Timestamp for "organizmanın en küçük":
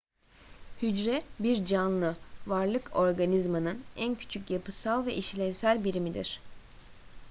2.95-4.49